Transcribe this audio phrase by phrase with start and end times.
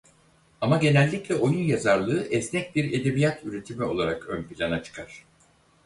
[0.61, 5.25] Ama genellikle oyun yazarlığı esnek bir edebiyat üretimi olarak ön plana çıkar.